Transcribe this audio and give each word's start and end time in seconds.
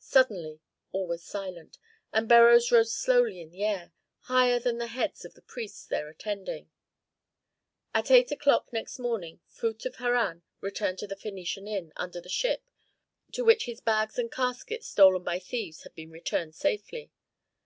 Suddenly 0.00 0.60
all 0.90 1.06
was 1.06 1.22
silent, 1.22 1.76
and 2.10 2.26
Beroes 2.26 2.72
rose 2.72 2.94
slowly 2.94 3.42
in 3.42 3.50
the 3.50 3.62
air, 3.62 3.92
higher 4.20 4.58
than 4.58 4.78
the 4.78 4.86
heads 4.86 5.22
of 5.26 5.34
the 5.34 5.42
priests 5.42 5.84
there 5.84 6.08
attending. 6.08 6.70
At 7.92 8.10
eight 8.10 8.30
o'clock 8.30 8.72
next 8.72 8.98
morning 8.98 9.40
Phut 9.46 9.84
of 9.84 9.96
Harran 9.96 10.44
returned 10.62 10.96
to 11.00 11.06
the 11.06 11.14
Phœnician 11.14 11.68
inn 11.68 11.92
"Under 11.94 12.22
the 12.22 12.30
Ship" 12.30 12.62
to 13.32 13.44
which 13.44 13.66
his 13.66 13.82
bags 13.82 14.18
and 14.18 14.32
casket 14.32 14.82
stolen 14.82 15.22
by 15.22 15.38
thieves 15.38 15.82
had 15.82 15.94
been 15.94 16.10
returned 16.10 16.54
safely. 16.54 17.10